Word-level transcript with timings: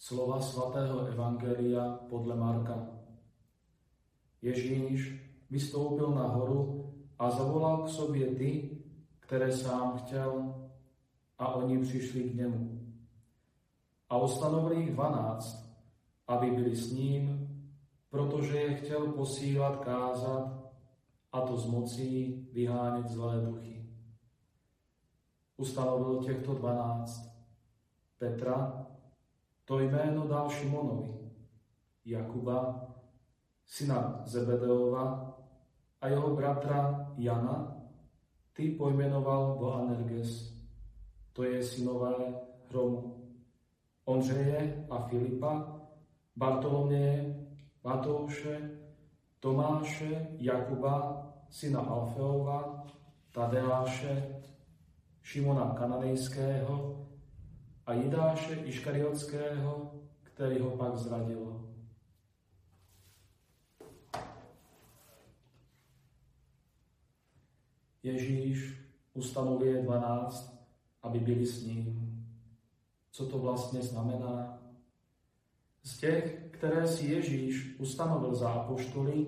Slova 0.00 0.40
svatého 0.40 1.12
Evangelia 1.12 2.00
podle 2.08 2.32
Marka. 2.36 2.88
Ježíš 4.42 5.20
vystoupil 5.50 6.10
na 6.16 6.26
horu 6.26 6.92
a 7.18 7.30
zavolal 7.30 7.84
k 7.84 7.88
sobě 7.88 8.26
ty, 8.26 8.80
které 9.20 9.52
sám 9.52 9.98
chtěl, 9.98 10.54
a 11.38 11.54
oni 11.54 11.78
přišli 11.78 12.22
k 12.22 12.34
němu. 12.34 12.80
A 14.08 14.18
ustanovil 14.18 14.72
jich 14.72 14.92
dvanáct, 14.92 15.68
aby 16.26 16.50
byli 16.50 16.76
s 16.76 16.92
ním, 16.92 17.48
protože 18.08 18.56
je 18.56 18.74
chtěl 18.74 19.12
posílat 19.12 19.84
kázat, 19.84 20.72
a 21.32 21.40
to 21.40 21.56
z 21.56 21.66
mocí 21.66 22.48
vyhánět 22.52 23.08
zlé 23.08 23.40
duchy. 23.40 23.86
Ustanovil 25.56 26.24
těchto 26.24 26.54
dvanáct 26.54 27.30
Petra, 28.18 28.86
to 29.70 29.80
jméno 29.80 30.26
dal 30.26 30.50
Šimonovi, 30.50 31.30
Jakuba, 32.04 32.86
syna 33.66 34.22
Zebedeova 34.24 35.34
a 36.00 36.08
jeho 36.08 36.36
bratra 36.36 37.06
Jana, 37.16 37.76
ty 38.52 38.70
pojmenoval 38.70 39.58
Boanerges, 39.58 40.54
to 41.32 41.42
je 41.42 41.62
synové 41.62 42.14
hromu, 42.70 43.30
Ondřeje 44.04 44.86
a 44.90 44.98
Filipa, 44.98 45.80
Bartoloměje, 46.36 47.46
Matouše, 47.84 48.70
Tomáše, 49.40 50.28
Jakuba, 50.38 51.26
syna 51.50 51.80
Alfeova, 51.80 52.86
Tadeáše, 53.32 54.42
Šimona 55.22 55.74
Kananejského 55.78 57.06
a 57.90 57.94
Jidáše 57.94 58.54
Iškariotského, 58.54 59.92
který 60.22 60.58
ho 60.60 60.70
pak 60.70 60.96
zradil. 60.96 61.70
Ježíš 68.02 68.80
ustanovuje 69.14 69.82
dvanáct, 69.82 70.66
aby 71.02 71.18
byli 71.18 71.46
s 71.46 71.66
ním. 71.66 72.16
Co 73.10 73.26
to 73.26 73.38
vlastně 73.38 73.82
znamená? 73.82 74.62
Z 75.82 75.98
těch, 75.98 76.48
které 76.50 76.88
si 76.88 77.06
Ježíš 77.06 77.76
ustanovil 77.78 78.34
za 78.34 78.50
apoštoly, 78.50 79.26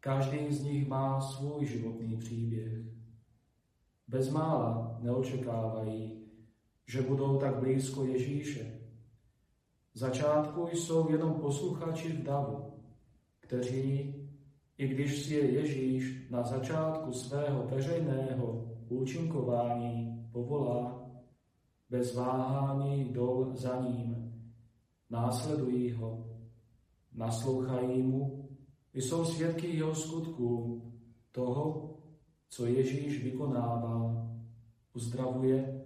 každý 0.00 0.52
z 0.52 0.62
nich 0.62 0.88
má 0.88 1.20
svůj 1.20 1.66
životní 1.66 2.16
příběh. 2.16 2.72
Bezmála 4.08 4.98
neočekávají, 5.00 6.19
že 6.90 7.02
budou 7.02 7.38
tak 7.38 7.58
blízko 7.58 8.04
Ježíše. 8.04 8.80
V 9.94 9.98
začátku 9.98 10.66
jsou 10.72 11.10
jenom 11.10 11.34
posluchači 11.34 12.12
v 12.12 12.22
davu, 12.22 12.72
kteří, 13.40 14.14
i 14.78 14.88
když 14.88 15.22
si 15.22 15.34
je 15.34 15.50
Ježíš 15.50 16.30
na 16.30 16.42
začátku 16.42 17.12
svého 17.12 17.66
veřejného 17.66 18.74
účinkování 18.88 20.28
povolá, 20.32 21.10
bez 21.90 22.14
váhání 22.14 23.04
jdou 23.04 23.50
za 23.54 23.80
ním, 23.80 24.34
následují 25.10 25.92
ho, 25.92 26.26
naslouchají 27.12 28.02
mu, 28.02 28.48
jsou 28.94 29.24
svědky 29.24 29.76
jeho 29.76 29.94
skutků, 29.94 30.82
toho, 31.32 31.96
co 32.48 32.66
Ježíš 32.66 33.24
vykonává, 33.24 34.26
uzdravuje, 34.94 35.80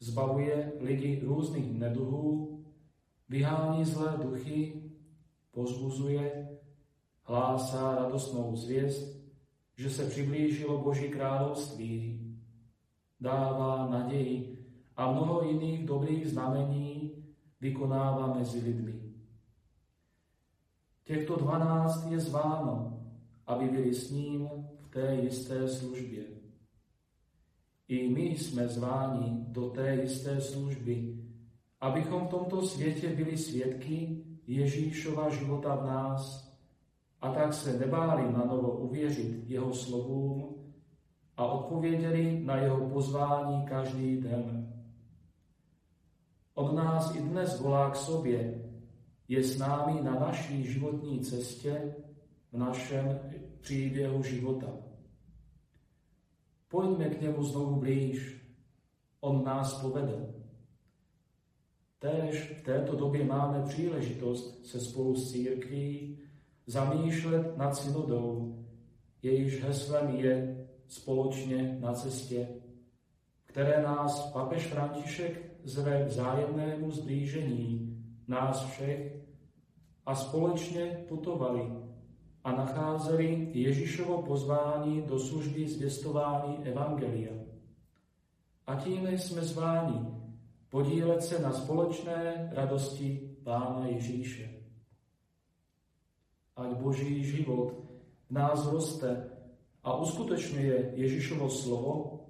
zbavuje 0.00 0.72
lidi 0.80 1.20
různých 1.24 1.78
neduhů, 1.78 2.64
vyhání 3.28 3.84
zlé 3.84 4.18
duchy, 4.22 4.82
pozbuzuje, 5.50 6.48
hlásá 7.22 7.94
radostnou 7.94 8.56
zvěst, 8.56 9.20
že 9.76 9.90
se 9.90 10.06
přiblížilo 10.06 10.78
Boží 10.78 11.08
království, 11.08 12.20
dává 13.20 13.88
naději 13.90 14.66
a 14.96 15.12
mnoho 15.12 15.42
jiných 15.42 15.86
dobrých 15.86 16.28
znamení 16.28 17.12
vykonává 17.60 18.34
mezi 18.34 18.60
lidmi. 18.60 19.00
Těchto 21.04 21.36
dvanáct 21.36 22.06
je 22.10 22.20
zváno, 22.20 23.00
aby 23.46 23.68
byli 23.68 23.94
s 23.94 24.10
ním 24.10 24.48
v 24.80 24.88
té 24.88 25.14
jisté 25.14 25.68
službě. 25.68 26.24
I 27.90 28.08
my 28.08 28.22
jsme 28.22 28.68
zváni 28.68 29.44
do 29.48 29.70
té 29.70 29.94
jisté 29.94 30.40
služby, 30.40 31.14
abychom 31.80 32.26
v 32.26 32.30
tomto 32.30 32.62
světě 32.62 33.08
byli 33.08 33.36
svědky 33.36 34.24
Ježíšova 34.46 35.30
života 35.30 35.74
v 35.74 35.86
nás 35.86 36.52
a 37.20 37.32
tak 37.32 37.54
se 37.54 37.78
nebáli 37.78 38.32
na 38.32 38.44
novo 38.44 38.70
uvěřit 38.70 39.50
jeho 39.50 39.74
slovům 39.74 40.54
a 41.36 41.46
odpověděli 41.46 42.40
na 42.44 42.56
jeho 42.56 42.90
pozvání 42.90 43.64
každý 43.66 44.16
den. 44.16 44.72
Od 46.54 46.72
nás 46.72 47.14
i 47.14 47.20
dnes 47.20 47.60
volá 47.60 47.90
k 47.90 47.96
sobě, 47.96 48.64
je 49.28 49.42
s 49.42 49.58
námi 49.58 50.02
na 50.02 50.14
naší 50.14 50.64
životní 50.64 51.20
cestě, 51.20 51.94
v 52.52 52.58
našem 52.58 53.18
příběhu 53.60 54.22
života. 54.22 54.66
Pojďme 56.70 57.08
k 57.08 57.20
němu 57.20 57.42
znovu 57.42 57.80
blíž, 57.80 58.46
on 59.20 59.44
nás 59.44 59.80
povede. 59.80 60.34
Též 61.98 62.52
v 62.60 62.62
této 62.62 62.96
době 62.96 63.24
máme 63.24 63.62
příležitost 63.68 64.66
se 64.66 64.80
spolu 64.80 65.14
s 65.14 65.32
církví 65.32 66.18
zamýšlet 66.66 67.56
nad 67.56 67.76
synodou, 67.76 68.58
jejíž 69.22 69.62
heslem 69.62 70.16
je 70.16 70.66
společně 70.88 71.78
na 71.80 71.92
cestě, 71.92 72.48
které 73.46 73.82
nás 73.82 74.32
papež 74.32 74.66
František 74.66 75.50
zve 75.64 76.04
k 76.04 76.06
vzájemnému 76.06 76.90
zblížení 76.90 77.96
nás 78.28 78.64
všech 78.64 79.16
a 80.06 80.14
společně 80.14 81.04
putovali 81.08 81.89
a 82.44 82.52
nacházeli 82.52 83.48
Ježíšovo 83.52 84.22
pozvání 84.22 85.02
do 85.02 85.18
služby 85.18 85.68
zvěstování 85.68 86.58
Evangelia. 86.64 87.32
A 88.66 88.76
tím 88.76 89.06
jsme 89.06 89.42
zváni 89.42 90.20
podílet 90.68 91.22
se 91.22 91.38
na 91.38 91.52
společné 91.52 92.50
radosti 92.52 93.36
Pána 93.44 93.86
Ježíše. 93.86 94.50
Ať 96.56 96.72
Boží 96.76 97.24
život 97.24 97.74
v 98.28 98.32
nás 98.32 98.66
roste 98.66 99.30
a 99.82 99.96
uskutečňuje 99.96 100.92
Ježíšovo 100.94 101.50
slovo, 101.50 102.20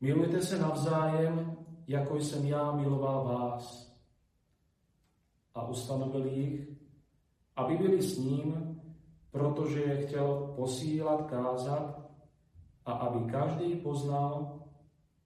milujte 0.00 0.40
se 0.42 0.58
navzájem, 0.58 1.56
jako 1.86 2.16
jsem 2.16 2.46
já 2.46 2.72
miloval 2.72 3.24
vás. 3.24 3.96
A 5.54 5.66
ustanovil 5.66 6.26
jich, 6.26 6.68
aby 7.56 7.76
byli 7.76 8.02
s 8.02 8.18
ním, 8.18 8.79
protože 9.30 9.80
je 9.80 10.06
chtěl 10.06 10.52
posílat 10.56 11.30
kázat 11.30 12.10
a 12.86 12.92
aby 12.92 13.30
každý 13.30 13.74
poznal, 13.74 14.60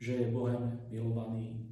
že 0.00 0.14
je 0.14 0.32
Bohem 0.32 0.80
milovaný. 0.88 1.67